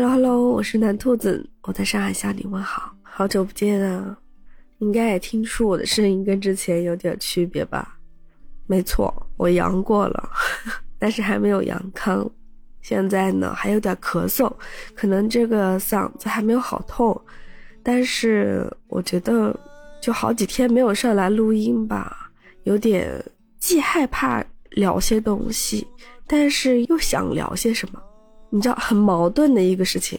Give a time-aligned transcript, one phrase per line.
[0.00, 4.16] Hello Hello，我是南兔子，我在上海向你问好，好久不见啊！
[4.78, 7.98] 应该也听出我的声音跟之前有点区别吧？
[8.68, 10.30] 没错，我阳过了，
[11.00, 12.30] 但是还没有阳康。
[12.80, 14.48] 现在呢还有点咳嗽，
[14.94, 17.20] 可能这个嗓子还没有好透。
[17.82, 19.52] 但是我觉得
[20.00, 22.30] 就好几天没有上来录音吧，
[22.62, 23.20] 有点
[23.58, 25.84] 既害怕聊些东西，
[26.24, 28.00] 但是又想聊些什么。
[28.50, 30.18] 你知道很矛盾的一个事情。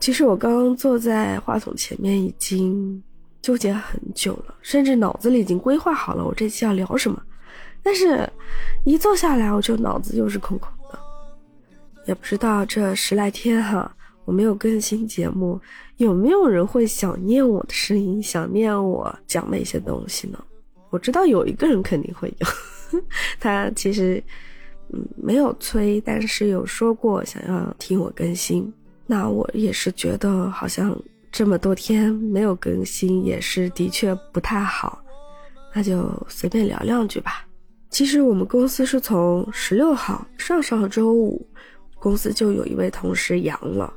[0.00, 3.02] 其实我刚刚坐在话筒前面已经
[3.42, 7.22] 纠结很久了，甚至脑子里已经规划好了我这期要聊什么，
[7.82, 8.26] 但是，
[8.84, 10.98] 一坐下来我就脑子又是空空的。
[12.06, 13.94] 也不知道这十来天哈，
[14.24, 15.60] 我没有更新节目，
[15.98, 20.42] 有没有人会想念我的声音，想念我讲的一些东西呢？
[20.88, 23.00] 我知道有一个人肯定会有，
[23.38, 24.24] 他其实。
[25.16, 28.72] 没有催，但是有说过想要听我更新。
[29.06, 30.96] 那我也是觉得好像
[31.30, 35.02] 这么多天没有更新，也是的确不太好。
[35.74, 37.46] 那就随便聊两句吧。
[37.90, 41.46] 其实我们公司是从十六号上上周五，
[41.98, 43.92] 公司就有一位同事阳了，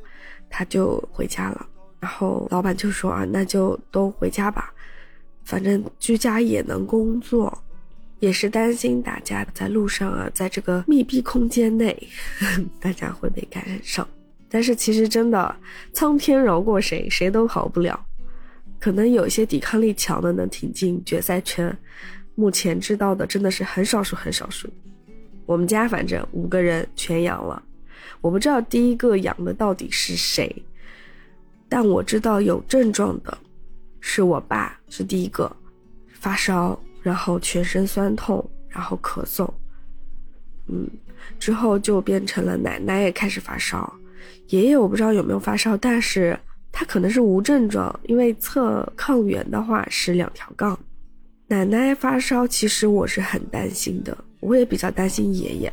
[0.49, 1.65] 他就回家了。
[1.99, 4.73] 然后老板就说啊，那就都回家吧，
[5.43, 7.57] 反正居家也能工作。
[8.19, 12.07] 也是担心大家在路上啊，在这个密闭空间内，
[12.79, 14.07] 大家会被感染上。
[14.49, 15.55] 但是其实真的，
[15.91, 18.05] 苍天饶过谁，谁都好不了。
[18.79, 21.75] 可能有些抵抗力强的能挺进决赛圈，
[22.35, 24.69] 目前知道的真的是很少数很少数。
[25.45, 27.61] 我们家反正五个人全阳了，
[28.21, 30.63] 我不知道第一个阳的到底是谁，
[31.67, 33.37] 但我知道有症状的，
[33.99, 35.53] 是我爸是第一个，
[36.13, 36.79] 发烧。
[37.05, 39.47] 然后全身酸痛，然后咳嗽，
[40.67, 40.89] 嗯，
[41.37, 43.93] 之后就变成了奶奶也开始发烧，
[44.47, 46.35] 爷爷我不知道有没有发烧，但是
[46.71, 50.75] 他可能是无症状，因为测抗原的话是两条杠。
[51.45, 55.71] 奶奶发烧，其实我是很担心的，我也比较担心爷爷，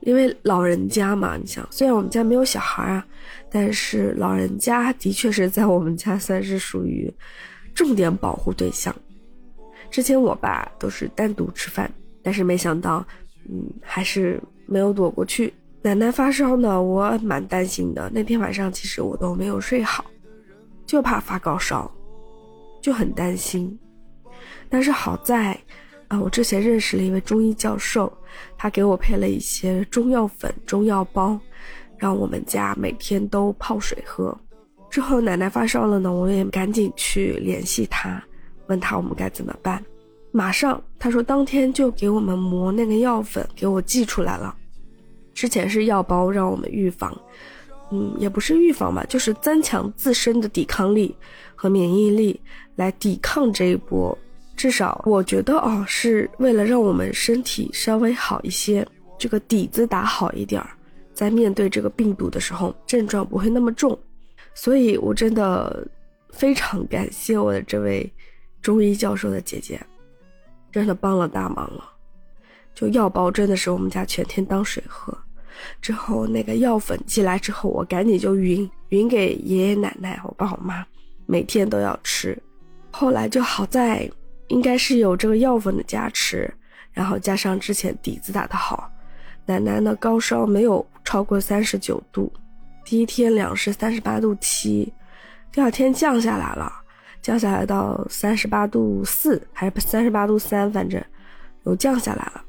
[0.00, 3.06] 因为老人家嘛，你想，虽然我们家没有小孩啊，
[3.48, 7.08] 但是老人家的确是在我们家算是属于
[7.72, 8.92] 重点保护对象。
[9.94, 11.88] 之前我爸都是单独吃饭，
[12.20, 13.06] 但是没想到，
[13.48, 15.54] 嗯，还是没有躲过去。
[15.82, 18.10] 奶奶发烧呢，我蛮担心的。
[18.12, 20.04] 那天晚上其实我都没有睡好，
[20.84, 21.88] 就怕发高烧，
[22.82, 23.78] 就很担心。
[24.68, 25.56] 但是好在，
[26.08, 28.12] 啊，我之前认识了一位中医教授，
[28.58, 31.38] 他给我配了一些中药粉、中药包，
[31.96, 34.36] 让我们家每天都泡水喝。
[34.90, 38.20] 之后奶奶发烧了呢，我也赶紧去联系他。
[38.66, 39.84] 问他我们该怎么办？
[40.36, 44.52] 马上他说当天就给我们磨那个药粉，给我寄出来了。
[45.32, 47.16] 之前是药包让我们预防，
[47.92, 51.14] 嗯，也不是预防吧，就是增强自身的抵抗力
[51.54, 52.40] 和免疫力，
[52.74, 54.16] 来抵抗这一波。
[54.56, 58.84] 至少我觉得哦，是为了让我们身体稍微好一些，
[59.16, 60.70] 这个底子打好一点儿，
[61.12, 63.96] 在面对这个病毒的时候，症状不会那么重。
[64.52, 65.86] 所以我真的
[66.30, 68.12] 非常感谢我的这位。
[68.64, 69.78] 中医教授的姐姐，
[70.72, 71.84] 真的帮了大忙了。
[72.74, 75.16] 就药包真的是我们家全天当水喝。
[75.82, 80.82] 之后那个药粉寄来之后，我赶紧就匀匀给爷爷奶奶、我爸我妈，
[81.26, 82.36] 每天都要吃。
[82.90, 84.10] 后来就好在，
[84.48, 86.52] 应该是有这个药粉的加持，
[86.90, 88.90] 然后加上之前底子打得好，
[89.44, 92.32] 奶奶呢高烧没有超过三十九度，
[92.82, 94.90] 第一天量是三十八度七，
[95.52, 96.80] 第二天降下来了。
[97.24, 101.02] 降下来到三十八度四还是三十八度三，反正
[101.62, 102.44] 又降下来了。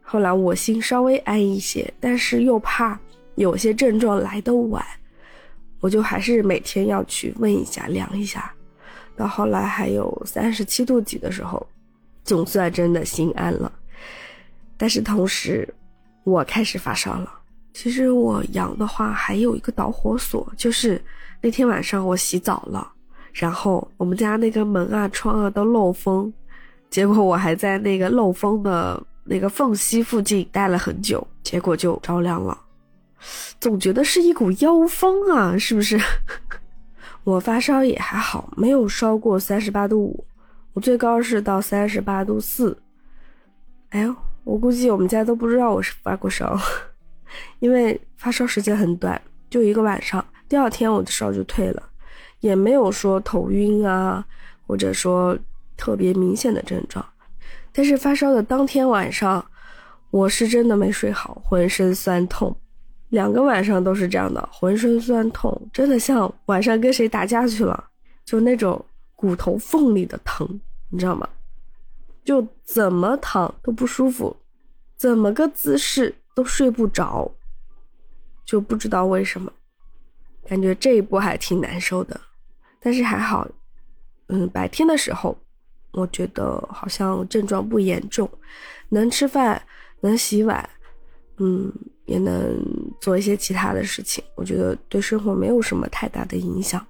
[0.00, 2.98] 后来我心稍微安一些，但是又怕
[3.34, 4.82] 有些症状来的晚，
[5.78, 8.50] 我就还是每天要去问一下量一下。
[9.14, 11.66] 到后来还有三十七度几的时候，
[12.24, 13.70] 总算真的心安了。
[14.78, 15.68] 但是同时，
[16.24, 17.30] 我开始发烧了。
[17.74, 20.98] 其实我阳的话还有一个导火索，就是
[21.42, 22.94] 那天晚上我洗澡了。
[23.38, 26.32] 然后我们家那个门啊、窗啊都漏风，
[26.88, 32.58] 结果我还在那个漏风的那个缝隙附近待了很久，结果就着凉了。
[33.60, 36.00] 总觉得是一股妖风啊，是不是？
[37.24, 40.24] 我发烧也还好，没有烧过三十八度五，
[40.72, 42.78] 我最高是到三十八度四。
[43.90, 46.58] 哎呦，我估计我们家都不知道我是发过烧，
[47.60, 51.82] 因为发烧时间很短，就一个晚上，第二天我的烧就退了。
[52.40, 54.24] 也没有说头晕啊，
[54.66, 55.36] 或者说
[55.76, 57.04] 特别明显的症状，
[57.72, 59.44] 但是发烧的当天晚上，
[60.10, 62.56] 我是真的没睡好，浑身酸痛，
[63.08, 67.84] 两个晚上都是这样的，浑身酸痛，真的像晚上跟谁打架去了，
[68.24, 68.84] 就那种
[69.14, 70.60] 骨头缝里的疼，
[70.90, 71.28] 你知道吗？
[72.24, 74.36] 就怎么躺都不舒服，
[74.96, 77.30] 怎么个姿势都睡不着，
[78.44, 79.52] 就不知道为什么，
[80.46, 82.20] 感觉这一步还挺难受的，
[82.80, 83.46] 但是还好，
[84.28, 85.36] 嗯，白天的时候，
[85.92, 88.30] 我觉得好像症状不严重，
[88.88, 89.60] 能吃饭，
[90.00, 90.68] 能洗碗，
[91.38, 91.72] 嗯，
[92.04, 92.62] 也能
[93.00, 96.84] 做一些其他的事情，我觉得对生活没有什么太大的影响，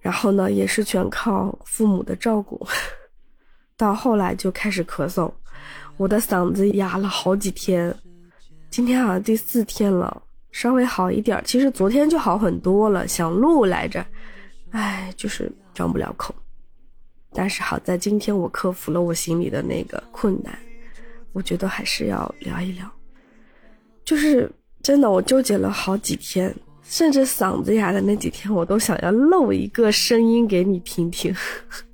[0.00, 2.66] 然后呢，也是全靠父母的照顾。
[3.76, 5.30] 到后来就开始咳嗽，
[5.98, 7.94] 我的嗓子哑了好几天，
[8.70, 10.22] 今天好像第四天了，
[10.56, 11.38] 稍微好一点。
[11.44, 14.02] 其实昨天就好很多了，想录来着，
[14.70, 16.34] 唉，就是张不了口。
[17.34, 20.58] 但是好在今天我克服了我心里的那个困难，
[21.34, 22.90] 我觉得还是要聊一聊。
[24.02, 24.50] 就是
[24.82, 31.36] 真的，我纠结了好几天，甚至嗓子哑的那几天，我都想要露一个声音给你听听。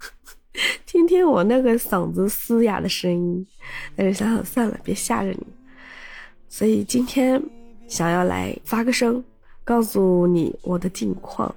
[0.86, 3.44] 听听我那个嗓子嘶哑的声音，
[3.96, 5.44] 但是想想算了，别吓着你。
[6.48, 7.42] 所以今天
[7.92, 9.22] 想要来发个声，
[9.64, 11.54] 告诉你我的近况。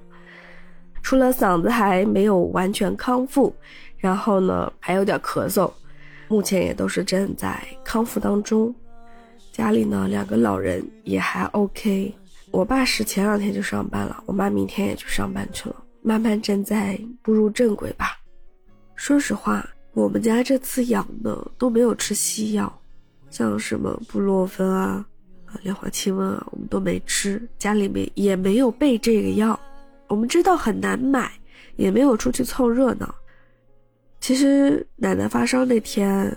[1.02, 3.50] 除了嗓子还没有完全康复，
[3.96, 5.72] 然后呢还有点咳嗽，
[6.28, 8.74] 目前也都是正在康复当中。
[9.50, 12.14] 家里呢两个老人也还 OK，
[12.50, 18.18] 我爸是前两天就上班了，我妈明天也去上班去了，慢慢正在步入正轨吧。
[18.94, 22.70] 说实话，我们家这次养的都没有吃西药，
[23.30, 25.02] 像什么布洛芬啊、
[25.56, 29.58] 啊莲花清瘟啊，我们都没吃，家里面也没有备这个药。
[30.08, 31.32] 我们知道很难买，
[31.76, 33.14] 也没有出去凑热闹。
[34.20, 36.30] 其实奶奶发烧那天，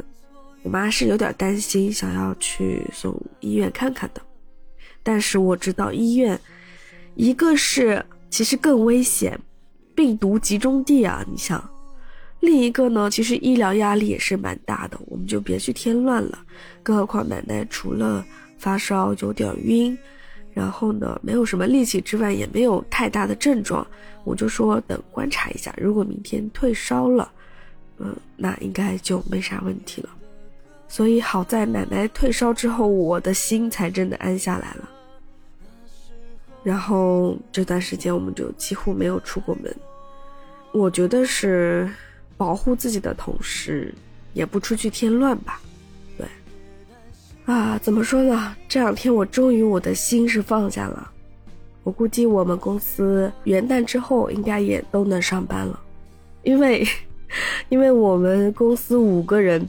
[0.63, 4.21] 我妈是有点担心，想要去送医院看看的。
[5.03, 6.39] 但是我知道医院，
[7.15, 9.39] 一个是其实更危险，
[9.95, 11.67] 病毒集中地啊，你想。
[12.41, 16.39] 另一个呢，其实医疗压力也是蛮大的，我们就别去添乱了。
[16.81, 18.25] 更何况奶奶除了
[18.59, 19.97] 发烧有点晕，
[20.53, 23.85] 然后呢没有什么力气之外，也没有太大的症状，
[24.23, 27.31] 我就说等观察一下，如果明天退烧了，
[27.97, 30.09] 嗯，那应该就没啥问题了。
[30.87, 34.89] 所以好在奶奶退烧之后，我的心才真的安下来了。
[36.63, 39.75] 然后这段时间我们就几乎没有出过门，
[40.73, 41.89] 我觉得是。
[42.39, 43.93] 保护自己的同时，
[44.31, 45.59] 也不出去添乱吧。
[47.49, 48.55] 啊，怎么说呢？
[48.67, 51.09] 这两天我终于我的心是放下了。
[51.83, 55.79] 我估计我们公司元旦之后应该也都能上班了，
[56.43, 56.87] 因为，
[57.69, 59.67] 因为我们公司五个人，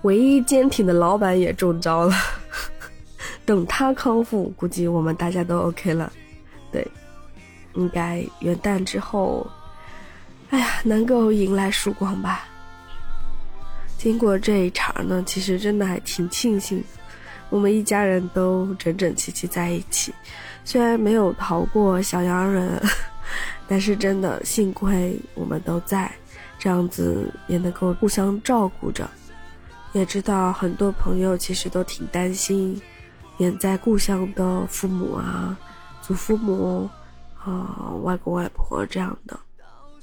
[0.00, 2.14] 唯一坚挺的老板也中招了。
[3.44, 6.10] 等他康复，估计我们大家都 OK 了。
[6.70, 6.86] 对，
[7.74, 9.46] 应该元旦之后。
[10.48, 12.48] 哎呀，能够迎来曙光吧。
[14.02, 16.82] 经过这一茬呢，其实真的还挺庆幸，
[17.50, 20.12] 我们一家人都整整齐齐在一起。
[20.64, 22.82] 虽然没有逃过小洋人，
[23.68, 26.10] 但是真的幸亏我们都在，
[26.58, 29.08] 这样子也能够互相照顾着。
[29.92, 32.82] 也知道很多朋友其实都挺担心
[33.38, 35.56] 远在故乡的父母啊、
[36.00, 36.90] 祖父母
[37.38, 39.38] 啊、外公外婆这样的。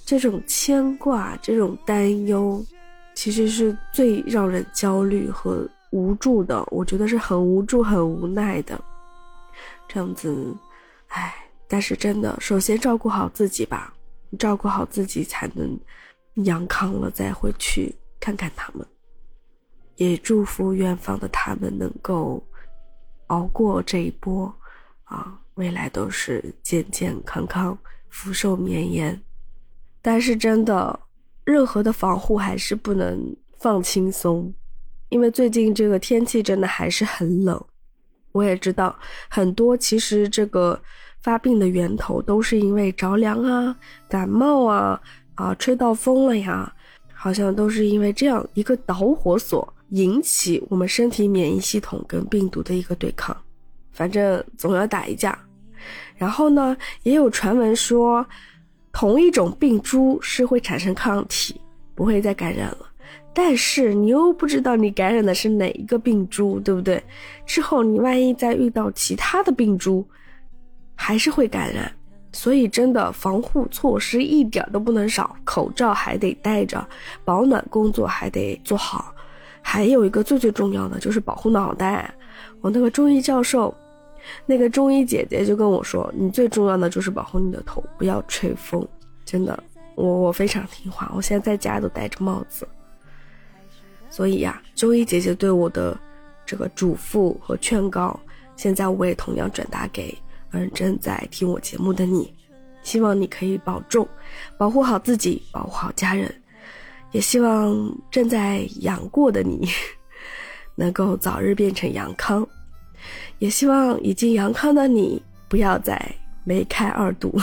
[0.06, 2.64] 这种牵挂，这种担忧，
[3.20, 6.66] 其实是最让人焦虑和无助的。
[6.72, 8.82] 我觉得是很无助、很无奈的。
[9.90, 10.56] 这样子，
[11.10, 11.36] 唉，
[11.68, 13.94] 但是真的，首先照顾好自己吧，
[14.38, 15.78] 照顾好自己才能
[16.46, 18.88] 阳康了再回去看看他们。
[19.98, 22.42] 也祝福远方的他们能够
[23.28, 24.50] 熬过这一波，
[25.04, 29.22] 啊，未来都是健健康康、福寿绵延。
[30.02, 30.98] 但是真的，
[31.50, 34.54] 任何的防护还是不能放轻松，
[35.10, 37.60] 因为最近这个天气真的还是很冷。
[38.34, 38.96] 我也知道
[39.28, 40.80] 很多，其实这个
[41.24, 43.76] 发病的源头都是因为着凉啊、
[44.08, 45.02] 感冒啊、
[45.34, 46.72] 啊吹到风了呀，
[47.12, 53.36] 好像都是因为这样一个导火索引起我们身体免疫系统跟病毒的一个对抗，
[53.92, 55.36] 反正总要打一架。
[56.16, 58.24] 然后呢，也有传闻说。
[59.00, 61.56] 同一种病株是会产生抗体，
[61.96, 62.80] 不会再感染了。
[63.34, 67.02] 但是你又不知道你感染的是哪一个病株，对不对？
[67.46, 70.06] 之后你万一再遇到其他的病株，
[70.96, 71.90] 还是会感染。
[72.34, 76.86] 所以真的防护措施一点都不能少，口罩还得戴着，
[77.24, 79.16] 保暖工作还得做好。
[79.62, 82.14] 还有一个最最重要的就是保护脑袋。
[82.60, 83.74] 我那个中医教授
[84.46, 88.88] 那个中医姐姐就跟我说：“你最重要的就是保护你的头，不要吹风。”
[89.26, 89.64] 真的，
[89.96, 92.68] 我我非常听话，我现在在家都戴着帽子。
[94.10, 95.98] 所以呀，中医姐姐对我的
[96.46, 98.20] 这个嘱咐和劝告，
[98.56, 100.18] 现在我也同样转达给
[100.52, 102.34] 嗯正在听我节目的你，
[102.82, 104.08] 希望你可以保重，
[104.58, 106.34] 保护好自己，保护好家人，
[107.12, 109.70] 也希望正在养过的你
[110.74, 112.48] 能够早日变成阳康，
[113.40, 116.00] 也希望已经阳康的你不要再
[116.44, 117.34] 梅开二度，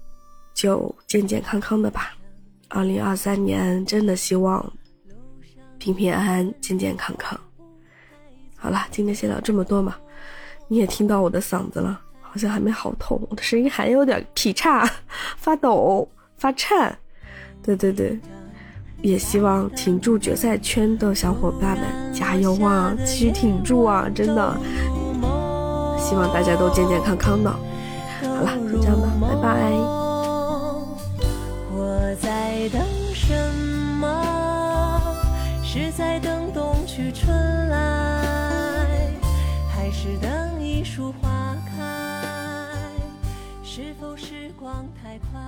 [0.54, 2.14] 就健健康康的吧。
[2.68, 4.72] 二零二三年真的希望。
[5.78, 7.38] 平平安安，健健康康。
[8.56, 9.94] 好了，今天先聊这么多嘛。
[10.66, 14.84] 你也听到我的嗓子了，好像还没好透，我的声音还有点劈叉、
[15.36, 16.06] 发抖、
[16.36, 16.98] 发颤。
[17.62, 18.18] 对对对，
[19.02, 24.10] 也希望挺住决赛圈的小伙伴们加油啊，继续挺住啊！
[24.12, 24.60] 真的，
[26.08, 27.50] 希望大家都健健康康的。
[27.50, 27.58] 好
[28.42, 29.70] 了，就这样吧，拜拜。
[31.70, 32.80] 我在等
[33.12, 33.34] 什
[34.00, 34.08] 么？
[35.62, 37.28] 是在等冬去春
[37.68, 37.76] 来，
[39.68, 41.28] 还是等一树花
[41.66, 41.84] 开？
[43.62, 45.38] 是否时光太快？